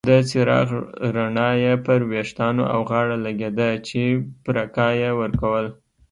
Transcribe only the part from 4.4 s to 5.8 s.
پرکا یې ورکول.